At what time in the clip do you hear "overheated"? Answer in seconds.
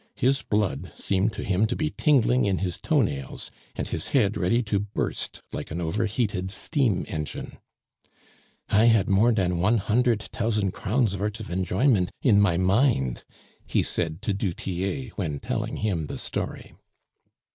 5.79-6.49